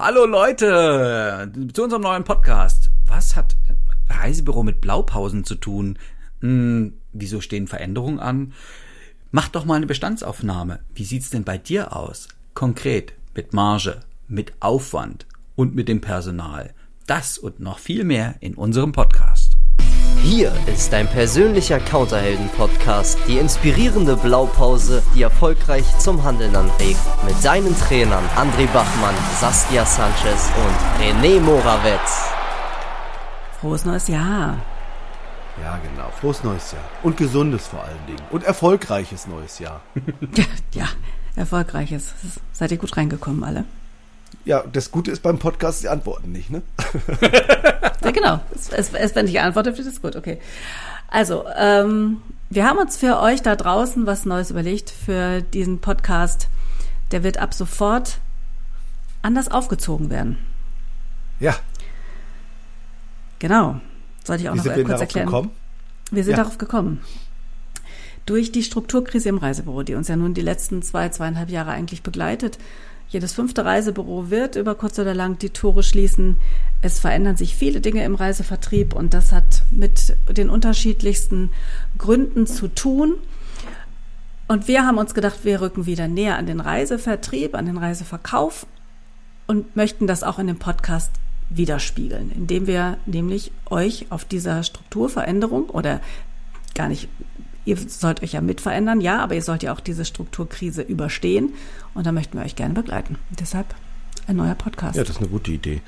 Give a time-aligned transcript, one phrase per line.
[0.00, 2.92] Hallo Leute, zu unserem neuen Podcast.
[3.06, 3.56] Was hat
[4.08, 5.98] Reisebüro mit Blaupausen zu tun?
[6.40, 8.52] Hm, wieso stehen Veränderungen an?
[9.32, 10.78] Mach doch mal eine Bestandsaufnahme.
[10.94, 12.28] Wie sieht's denn bei dir aus?
[12.54, 13.98] Konkret, mit Marge,
[14.28, 15.26] mit Aufwand
[15.56, 16.74] und mit dem Personal.
[17.08, 19.37] Das und noch viel mehr in unserem Podcast.
[20.22, 26.98] Hier ist dein persönlicher Counterhelden-Podcast, die inspirierende Blaupause, die erfolgreich zum Handeln anregt.
[27.24, 32.30] Mit deinen Trainern André Bachmann, Saskia Sanchez und René Morawetz.
[33.60, 34.58] Frohes neues Jahr.
[35.62, 36.10] Ja, genau.
[36.20, 36.84] Frohes neues Jahr.
[37.02, 38.22] Und gesundes vor allen Dingen.
[38.30, 39.80] Und erfolgreiches neues Jahr.
[40.34, 40.88] ja, ja,
[41.36, 42.14] erfolgreiches.
[42.52, 43.64] Seid ihr gut reingekommen, alle?
[44.44, 46.62] Ja, das Gute ist beim Podcast, die antworten nicht, ne?
[48.02, 48.40] ja, genau.
[48.54, 50.38] Es, es, es, wenn ich antworte, wird es gut, okay.
[51.08, 52.18] Also, ähm,
[52.50, 56.48] wir haben uns für euch da draußen was Neues überlegt für diesen Podcast.
[57.10, 58.18] Der wird ab sofort
[59.22, 60.38] anders aufgezogen werden.
[61.40, 61.56] Ja.
[63.38, 63.80] Genau.
[64.24, 65.26] Sollte ich auch Wie noch sind wir kurz darauf erklären.
[65.26, 65.50] Gekommen?
[66.10, 66.38] Wir sind Ja.
[66.38, 67.00] darauf gekommen.
[68.26, 72.02] Durch die Strukturkrise im Reisebüro, die uns ja nun die letzten zwei, zweieinhalb Jahre eigentlich
[72.02, 72.58] begleitet.
[73.10, 76.36] Jedes fünfte Reisebüro wird über kurz oder lang die Tore schließen.
[76.82, 81.50] Es verändern sich viele Dinge im Reisevertrieb und das hat mit den unterschiedlichsten
[81.96, 83.14] Gründen zu tun.
[84.46, 88.66] Und wir haben uns gedacht, wir rücken wieder näher an den Reisevertrieb, an den Reiseverkauf
[89.46, 91.10] und möchten das auch in dem Podcast
[91.50, 96.00] widerspiegeln, indem wir nämlich euch auf dieser Strukturveränderung oder
[96.74, 97.08] gar nicht,
[97.68, 101.52] ihr sollt euch ja mit verändern, ja, aber ihr sollt ja auch diese Strukturkrise überstehen
[101.94, 103.16] und da möchten wir euch gerne begleiten.
[103.38, 103.66] Deshalb
[104.26, 104.96] ein neuer Podcast.
[104.96, 105.80] Ja, das ist eine gute Idee.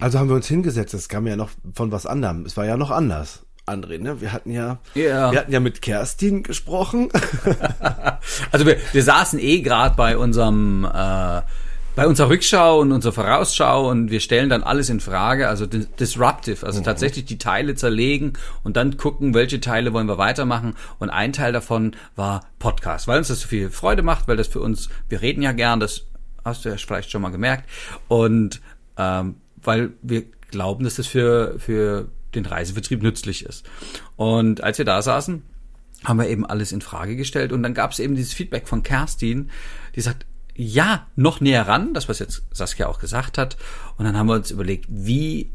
[0.00, 2.44] Also haben wir uns hingesetzt, das kam ja noch von was anderem.
[2.44, 3.42] Es war ja noch anders.
[3.66, 4.20] André, ne?
[4.20, 5.32] Wir hatten ja, Ja.
[5.32, 7.08] wir hatten ja mit Kerstin gesprochen.
[8.50, 11.42] Also wir, wir saßen eh gerade bei unserem äh,
[11.96, 15.88] bei unserer Rückschau und unserer Vorausschau und wir stellen dann alles in Frage, also dis-
[15.98, 20.76] disruptive, also tatsächlich die Teile zerlegen und dann gucken, welche Teile wollen wir weitermachen.
[20.98, 24.46] Und ein Teil davon war Podcast, weil uns das so viel Freude macht, weil das
[24.46, 26.02] für uns, wir reden ja gern, das
[26.44, 27.68] hast du ja vielleicht schon mal gemerkt.
[28.08, 28.60] Und
[28.98, 33.64] ähm, weil wir glauben, dass das für für den Reisevertrieb nützlich ist.
[34.16, 35.42] Und als wir da saßen,
[36.04, 38.82] haben wir eben alles in Frage gestellt und dann gab es eben dieses Feedback von
[38.82, 39.50] Kerstin,
[39.96, 43.56] die sagt, ja, noch näher ran, das was jetzt Saskia auch gesagt hat.
[43.96, 45.50] Und dann haben wir uns überlegt, wie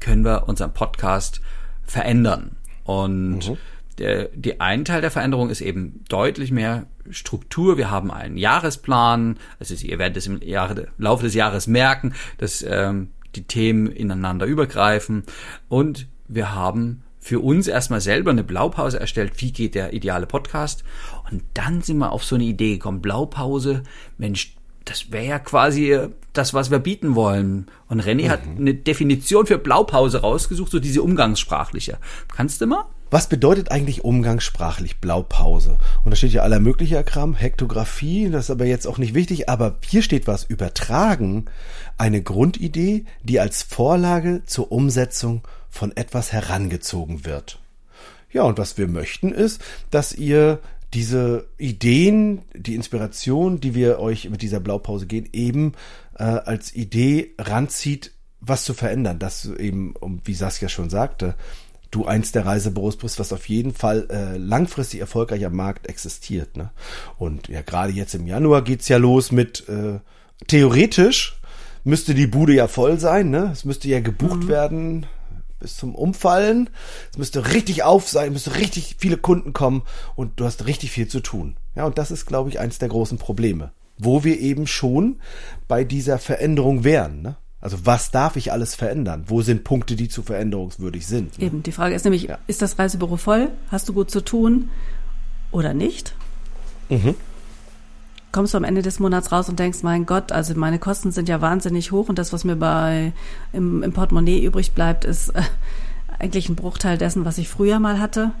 [0.00, 1.40] können wir unseren Podcast
[1.84, 2.56] verändern?
[2.84, 3.56] Und
[3.98, 7.76] der, die ein Teil der Veränderung ist eben deutlich mehr Struktur.
[7.76, 9.38] Wir haben einen Jahresplan.
[9.58, 14.46] Also ihr werdet es im Jahre, Laufe des Jahres merken, dass ähm, die Themen ineinander
[14.46, 15.24] übergreifen.
[15.68, 20.82] Und wir haben für uns erstmal selber eine Blaupause erstellt, wie geht der ideale Podcast.
[21.32, 23.82] Und dann sind wir auf so eine Idee gekommen, Blaupause,
[24.18, 24.54] Mensch,
[24.84, 25.98] das wäre ja quasi
[26.32, 27.66] das, was wir bieten wollen.
[27.88, 31.98] Und René hat eine Definition für Blaupause rausgesucht, so diese umgangssprachliche.
[32.34, 32.84] Kannst du mal?
[33.10, 35.76] Was bedeutet eigentlich umgangssprachlich Blaupause?
[36.04, 39.48] Und da steht ja aller möglicher Kram, Hektographie, das ist aber jetzt auch nicht wichtig,
[39.48, 41.46] aber hier steht was übertragen,
[41.98, 47.58] eine Grundidee, die als Vorlage zur Umsetzung von etwas herangezogen wird.
[48.32, 50.60] Ja, und was wir möchten ist, dass ihr
[50.94, 55.72] diese Ideen, die Inspiration, die wir euch mit dieser Blaupause geben, eben
[56.18, 59.18] äh, als Idee ranzieht, was zu verändern.
[59.18, 61.34] Das eben, um, wie Saskia schon sagte,
[61.90, 66.56] du eins der Reisebüros bist, was auf jeden Fall äh, langfristig erfolgreich am Markt existiert.
[66.56, 66.70] Ne?
[67.16, 70.00] Und ja, gerade jetzt im Januar geht's ja los mit äh,
[70.46, 71.38] theoretisch
[71.84, 73.50] müsste die Bude ja voll sein, ne?
[73.52, 75.06] Es müsste ja gebucht werden
[75.62, 76.68] bis zum Umfallen.
[77.10, 79.82] Es müsste richtig auf sein, müsste richtig viele Kunden kommen
[80.14, 81.56] und du hast richtig viel zu tun.
[81.74, 85.20] Ja, und das ist, glaube ich, eins der großen Probleme, wo wir eben schon
[85.68, 87.22] bei dieser Veränderung wären.
[87.22, 87.36] Ne?
[87.60, 89.24] Also was darf ich alles verändern?
[89.28, 91.38] Wo sind Punkte, die zu veränderungswürdig sind?
[91.38, 91.46] Ne?
[91.46, 93.50] Eben, die Frage ist nämlich, ist das Reisebüro voll?
[93.68, 94.68] Hast du gut zu tun
[95.52, 96.14] oder nicht?
[98.32, 101.28] Kommst du am Ende des Monats raus und denkst, mein Gott, also meine Kosten sind
[101.28, 103.12] ja wahnsinnig hoch und das, was mir bei
[103.52, 105.42] im, im Portemonnaie übrig bleibt, ist äh,
[106.18, 108.32] eigentlich ein Bruchteil dessen, was ich früher mal hatte.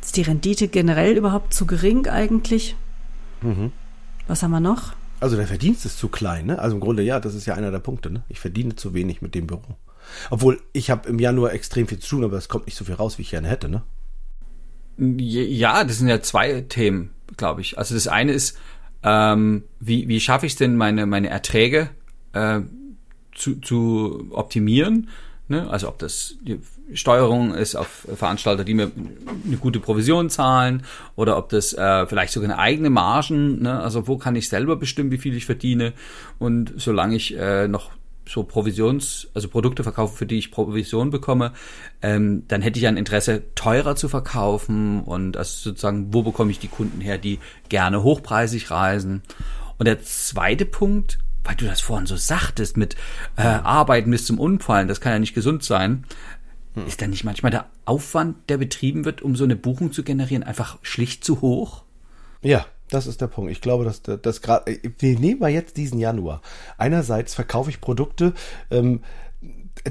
[0.00, 2.76] Ist die Rendite generell überhaupt zu gering eigentlich?
[4.28, 4.92] Was haben wir noch?
[5.18, 6.58] Also der Verdienst ist zu klein, ne?
[6.58, 8.22] Also im Grunde ja, das ist ja einer der Punkte, ne?
[8.28, 9.76] Ich verdiene zu wenig mit dem Büro.
[10.30, 12.94] Obwohl ich habe im Januar extrem viel zu tun, aber es kommt nicht so viel
[12.94, 13.82] raus, wie ich gerne hätte, ne?
[14.98, 17.78] Ja, das sind ja zwei Themen, glaube ich.
[17.78, 18.58] Also das eine ist,
[19.02, 21.90] ähm, wie, wie schaffe ich es denn, meine, meine Erträge
[22.32, 22.60] äh,
[23.34, 25.08] zu, zu optimieren?
[25.48, 25.68] Ne?
[25.70, 26.60] Also ob das die
[26.94, 28.90] Steuerung ist auf Veranstalter, die mir
[29.46, 30.84] eine gute Provision zahlen,
[31.14, 33.80] oder ob das äh, vielleicht sogar eine eigene Margen, ne?
[33.80, 35.92] also wo kann ich selber bestimmen, wie viel ich verdiene.
[36.38, 37.90] Und solange ich äh, noch
[38.28, 41.52] so Provisions, also Produkte verkaufe, für die ich Provision bekomme,
[42.02, 46.58] ähm, dann hätte ich ein Interesse, teurer zu verkaufen und also sozusagen, wo bekomme ich
[46.58, 47.38] die Kunden her, die
[47.68, 49.22] gerne hochpreisig reisen.
[49.78, 52.96] Und der zweite Punkt, weil du das vorhin so sagtest, mit
[53.36, 56.04] äh, Arbeiten bis zum Unfallen, das kann ja nicht gesund sein.
[56.74, 56.86] Hm.
[56.86, 60.42] Ist dann nicht manchmal der Aufwand, der betrieben wird, um so eine Buchung zu generieren,
[60.42, 61.84] einfach schlicht zu hoch?
[62.42, 63.50] Ja, das ist der Punkt.
[63.50, 64.78] Ich glaube, dass das gerade.
[64.98, 66.40] Wir nehmen mal jetzt diesen Januar.
[66.78, 68.32] Einerseits verkaufe ich Produkte.
[68.70, 69.02] Ähm,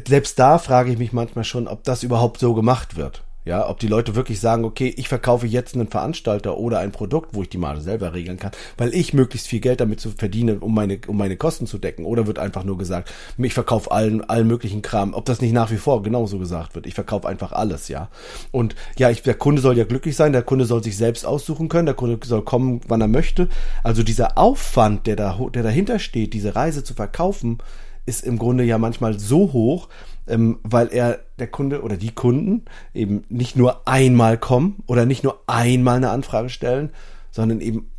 [0.07, 3.24] selbst da frage ich mich manchmal schon, ob das überhaupt so gemacht wird.
[3.45, 7.35] Ja, ob die Leute wirklich sagen, okay, ich verkaufe jetzt einen Veranstalter oder ein Produkt,
[7.35, 10.57] wo ich die Marge selber regeln kann, weil ich möglichst viel Geld damit zu verdienen,
[10.59, 12.05] um meine, um meine Kosten zu decken.
[12.05, 15.69] Oder wird einfach nur gesagt, ich verkaufe allen, allen möglichen Kram, ob das nicht nach
[15.69, 16.87] wie vor genauso gesagt wird.
[16.87, 18.09] Ich verkaufe einfach alles, ja.
[18.51, 21.69] Und ja, ich, der Kunde soll ja glücklich sein, der Kunde soll sich selbst aussuchen
[21.69, 23.47] können, der Kunde soll kommen, wann er möchte.
[23.83, 27.59] Also dieser Aufwand, der da, der dahinter steht, diese Reise zu verkaufen,
[28.07, 29.87] ist im Grunde ja manchmal so hoch,
[30.27, 35.23] ähm, weil er der Kunde oder die Kunden eben nicht nur einmal kommen oder nicht
[35.23, 36.91] nur einmal eine Anfrage stellen,
[37.31, 37.91] sondern eben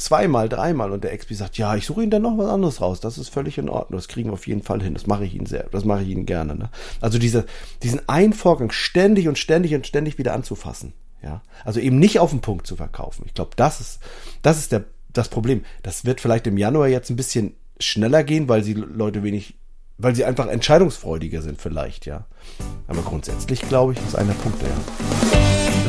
[0.00, 3.00] zweimal, dreimal und der XP sagt, ja, ich suche Ihnen dann noch was anderes raus.
[3.00, 3.98] Das ist völlig in Ordnung.
[3.98, 4.94] Das kriegen wir auf jeden Fall hin.
[4.94, 6.56] Das mache ich Ihnen sehr, das mache ich Ihnen gerne.
[6.56, 6.70] Ne?
[7.00, 7.46] Also diese,
[7.82, 10.94] diesen einen Vorgang ständig und ständig und ständig wieder anzufassen.
[11.22, 13.24] Ja, also eben nicht auf den Punkt zu verkaufen.
[13.26, 14.00] Ich glaube, das ist,
[14.40, 15.64] das ist der, das Problem.
[15.82, 19.59] Das wird vielleicht im Januar jetzt ein bisschen schneller gehen, weil sie Leute wenig
[20.00, 22.24] weil sie einfach entscheidungsfreudiger sind vielleicht, ja.
[22.86, 24.68] Aber grundsätzlich glaube ich, ist einer Punkt, ja.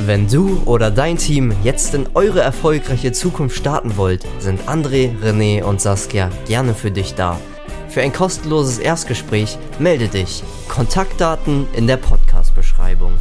[0.05, 5.63] Wenn du oder dein Team jetzt in eure erfolgreiche Zukunft starten wollt, sind André, René
[5.63, 7.39] und Saskia gerne für dich da.
[7.87, 10.43] Für ein kostenloses Erstgespräch melde dich.
[10.67, 13.13] Kontaktdaten in der Podcast-Beschreibung.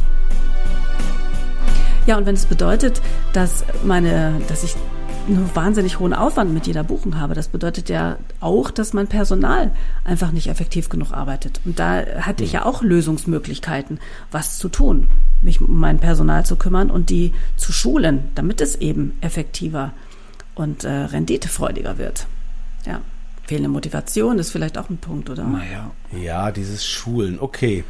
[2.07, 3.01] Ja, und wenn es bedeutet,
[3.33, 4.75] dass meine, dass ich
[5.27, 7.33] einen wahnsinnig hohen Aufwand mit jeder Buchung habe.
[7.33, 9.71] Das bedeutet ja auch, dass mein Personal
[10.03, 11.61] einfach nicht effektiv genug arbeitet.
[11.65, 13.99] Und da hatte ich ja auch Lösungsmöglichkeiten,
[14.31, 15.07] was zu tun,
[15.41, 19.93] mich um mein Personal zu kümmern und die zu schulen, damit es eben effektiver
[20.55, 22.27] und äh, renditefreudiger wird.
[22.85, 23.01] Ja.
[23.43, 25.43] Fehlende Motivation ist vielleicht auch ein Punkt, oder?
[25.43, 25.91] Naja.
[26.11, 27.83] Ja, dieses Schulen, okay.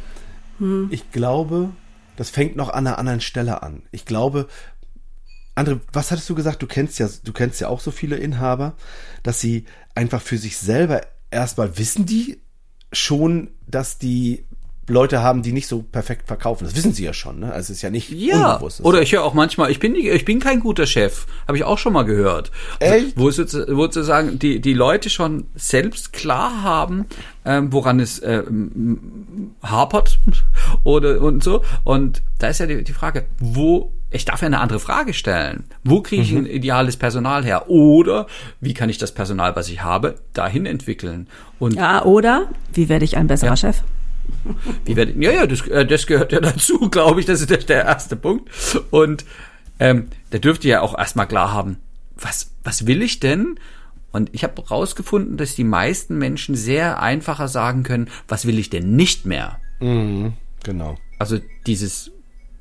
[0.58, 0.88] Hm.
[0.90, 1.70] Ich glaube,
[2.16, 3.82] das fängt noch an einer anderen Stelle an.
[3.90, 4.48] Ich glaube,
[5.54, 6.62] Andre, was hattest du gesagt?
[6.62, 8.74] Du kennst ja, du kennst ja auch so viele Inhaber,
[9.22, 12.40] dass sie einfach für sich selber erstmal wissen die
[12.92, 14.44] schon, dass die
[14.88, 16.64] Leute haben, die nicht so perfekt verkaufen.
[16.64, 17.52] Das wissen sie ja schon, ne?
[17.52, 18.54] Also es ist ja nicht ja.
[18.54, 18.80] unbewusst.
[18.84, 21.78] Oder ich höre auch manchmal, ich bin ich bin kein guter Chef, habe ich auch
[21.78, 22.50] schon mal gehört.
[22.80, 23.16] Echt?
[23.16, 27.06] Wo, wo sozusagen die die Leute schon selbst klar haben,
[27.44, 28.42] ähm, woran es äh,
[29.62, 30.18] hapert
[30.84, 31.64] oder und so.
[31.84, 35.64] Und da ist ja die, die Frage, wo ich darf ja eine andere Frage stellen.
[35.84, 36.38] Wo kriege ich mhm.
[36.38, 37.68] ein ideales Personal her?
[37.68, 38.26] Oder
[38.60, 41.28] wie kann ich das Personal, was ich habe, dahin entwickeln?
[41.58, 43.56] Und ja, oder wie werde ich ein besserer ja.
[43.56, 43.82] Chef?
[44.84, 47.26] Wie werde ja, ja, das, äh, das gehört ja dazu, glaube ich.
[47.26, 48.48] Das ist der, der erste Punkt.
[48.90, 49.24] Und
[49.80, 51.78] ähm, da dürft ihr ja auch erstmal klar haben,
[52.16, 53.58] was, was will ich denn?
[54.12, 58.70] Und ich habe rausgefunden, dass die meisten Menschen sehr einfacher sagen können, was will ich
[58.70, 59.58] denn nicht mehr?
[59.80, 60.96] Mhm, genau.
[61.18, 62.12] Also dieses,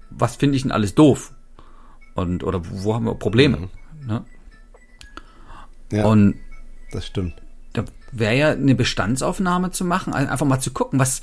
[0.09, 1.33] was finde ich denn alles doof?
[2.15, 3.57] Und, oder wo haben wir Probleme?
[3.57, 4.07] Mhm.
[4.07, 4.25] Ne?
[5.91, 6.35] Ja, und
[6.91, 7.33] das stimmt.
[7.73, 11.21] Da wäre ja eine Bestandsaufnahme zu machen, einfach mal zu gucken, was,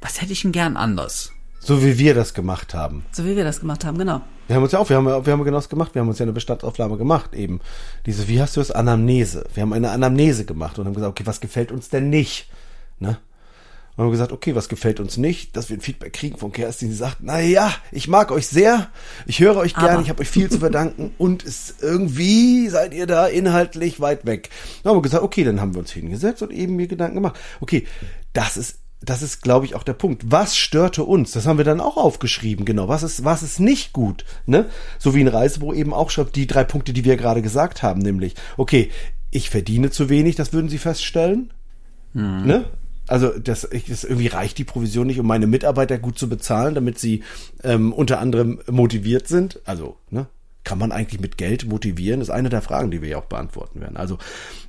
[0.00, 1.32] was hätte ich denn gern anders?
[1.60, 3.04] So wie wir das gemacht haben.
[3.10, 4.20] So wie wir das gemacht haben, genau.
[4.46, 5.94] Wir haben uns ja auch, wir haben, wir haben genau das gemacht.
[5.94, 7.60] Wir haben uns ja eine Bestandsaufnahme gemacht, eben.
[8.06, 8.70] Diese, wie hast du das?
[8.70, 9.44] Anamnese.
[9.52, 12.48] Wir haben eine Anamnese gemacht und haben gesagt, okay, was gefällt uns denn nicht?
[13.00, 13.18] Ne?
[13.96, 16.90] Und haben gesagt, okay, was gefällt uns nicht, dass wir ein Feedback kriegen von Kerstin,
[16.90, 18.88] die sagt, na ja, ich mag euch sehr,
[19.24, 23.06] ich höre euch gerne, ich habe euch viel zu verdanken und es irgendwie seid ihr
[23.06, 24.50] da inhaltlich weit weg.
[24.82, 27.38] Dann haben wir gesagt, okay, dann haben wir uns hingesetzt und eben mir Gedanken gemacht.
[27.60, 27.86] Okay,
[28.34, 30.30] das ist das ist, glaube ich, auch der Punkt.
[30.30, 31.30] Was störte uns?
[31.32, 32.88] Das haben wir dann auch aufgeschrieben, genau.
[32.88, 34.24] Was ist, was ist nicht gut?
[34.46, 34.66] Ne?
[34.98, 38.00] So wie ein Reisebüro eben auch schreibt, die drei Punkte, die wir gerade gesagt haben,
[38.00, 38.90] nämlich, okay,
[39.30, 41.52] ich verdiene zu wenig, das würden Sie feststellen.
[42.14, 42.46] Mhm.
[42.46, 42.64] Ne?
[43.08, 46.98] Also das, das irgendwie reicht die Provision nicht, um meine Mitarbeiter gut zu bezahlen, damit
[46.98, 47.22] sie
[47.62, 49.60] ähm, unter anderem motiviert sind.
[49.64, 50.26] Also ne,
[50.64, 52.20] kann man eigentlich mit Geld motivieren?
[52.20, 53.96] Das ist eine der Fragen, die wir ja auch beantworten werden.
[53.96, 54.18] Also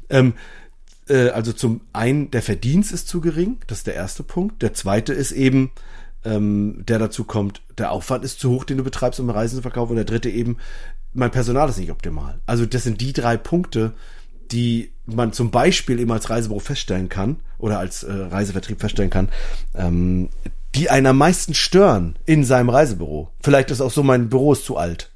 [0.10, 0.34] ähm,
[1.10, 4.62] äh, also zum einen der Verdienst ist zu gering, das ist der erste Punkt.
[4.62, 5.72] Der zweite ist eben
[6.28, 9.62] ähm, der dazu kommt, der Aufwand ist zu hoch, den du betreibst, um Reisen zu
[9.62, 9.92] verkaufen.
[9.92, 10.58] Und der dritte eben,
[11.14, 12.40] mein Personal ist nicht optimal.
[12.46, 13.94] Also das sind die drei Punkte,
[14.52, 19.30] die man zum Beispiel eben als Reisebüro feststellen kann oder als äh, Reisevertrieb feststellen kann,
[19.76, 20.30] ähm,
[20.76, 23.32] die einen am meisten stören in seinem Reisebüro.
[23.42, 25.12] Vielleicht ist auch so, mein Büro ist zu alt.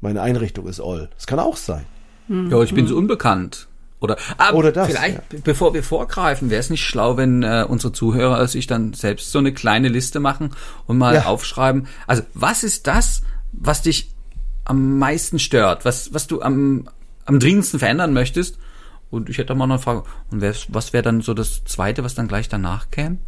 [0.00, 1.10] Meine Einrichtung ist all.
[1.16, 1.84] Das kann auch sein.
[2.28, 3.68] Ja, ich bin so unbekannt.
[4.00, 5.38] Oder, ah, Oder das, vielleicht, ja.
[5.44, 9.38] bevor wir vorgreifen, wäre es nicht schlau, wenn äh, unsere Zuhörer sich dann selbst so
[9.38, 10.50] eine kleine Liste machen
[10.86, 11.26] und mal Ja.
[11.26, 11.86] aufschreiben.
[12.08, 13.22] Also, was ist das,
[13.52, 14.10] was dich
[14.64, 15.84] am meisten stört?
[15.84, 16.88] Was, was du am,
[17.26, 18.58] am dringendsten verändern möchtest?
[19.12, 20.04] Und ich hätte mal noch eine Frage.
[20.30, 23.18] Und was wäre dann so das Zweite, was dann gleich danach käme?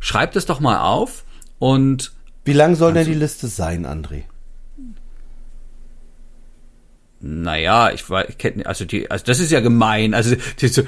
[0.00, 1.24] Schreib das doch mal auf
[1.58, 2.14] und
[2.46, 4.22] Wie lang soll denn die Liste sein, André?
[7.20, 10.14] Naja, ich weiß, ich kenn, also die, also das ist ja gemein.
[10.14, 10.82] Also die, so,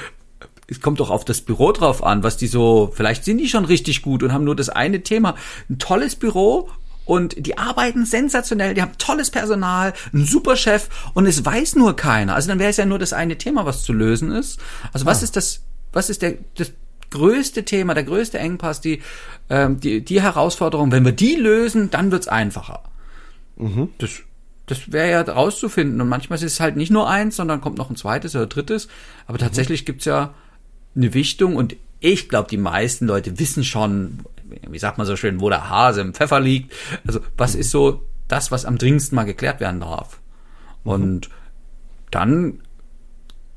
[0.68, 3.66] es kommt doch auf das Büro drauf an, was die so, vielleicht sind die schon
[3.66, 5.34] richtig gut und haben nur das eine Thema.
[5.68, 6.70] Ein tolles Büro
[7.08, 11.96] und die arbeiten sensationell, die haben tolles Personal, einen super Chef und es weiß nur
[11.96, 12.34] keiner.
[12.34, 14.60] Also dann wäre es ja nur das eine Thema, was zu lösen ist.
[14.92, 16.70] Also was ist das, was ist der, das
[17.08, 19.00] größte Thema, der größte Engpass, die,
[19.48, 22.82] ähm, die, die Herausforderung, wenn wir die lösen, dann wird's einfacher.
[23.96, 24.10] Das,
[24.66, 26.02] das wäre ja rauszufinden.
[26.02, 28.86] Und manchmal ist es halt nicht nur eins, sondern kommt noch ein zweites oder drittes.
[29.26, 30.34] Aber tatsächlich gibt's ja
[30.94, 35.40] eine Wichtung und ich glaube, die meisten Leute wissen schon, wie sagt man so schön,
[35.40, 36.74] wo der Hase im Pfeffer liegt.
[37.06, 40.20] Also was ist so das, was am dringendsten mal geklärt werden darf.
[40.84, 41.30] Und
[42.10, 42.60] dann,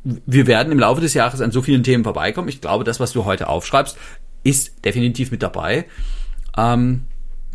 [0.03, 2.49] wir werden im Laufe des Jahres an so vielen Themen vorbeikommen.
[2.49, 3.97] Ich glaube, das, was du heute aufschreibst,
[4.43, 5.85] ist definitiv mit dabei.
[6.57, 7.05] Ähm,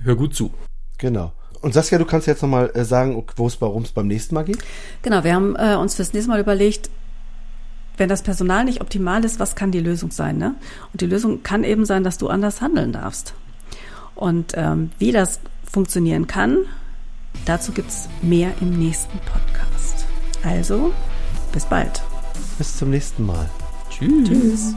[0.02, 0.54] hör gut zu.
[0.98, 1.32] Genau.
[1.60, 4.44] Und Saskia, du kannst jetzt nochmal äh, sagen, wo es worum es beim nächsten Mal
[4.44, 4.58] geht?
[5.02, 6.90] Genau, wir haben äh, uns fürs nächste Mal überlegt,
[7.96, 10.38] wenn das Personal nicht optimal ist, was kann die Lösung sein?
[10.38, 10.54] Ne?
[10.92, 13.34] Und die Lösung kann eben sein, dass du anders handeln darfst.
[14.14, 16.58] Und ähm, wie das funktionieren kann,
[17.44, 20.06] dazu gibt's mehr im nächsten Podcast.
[20.42, 20.92] Also,
[21.52, 22.02] bis bald.
[22.58, 23.48] Bis zum nächsten Mal.
[23.90, 24.28] Tschüss.
[24.28, 24.74] Tschüss.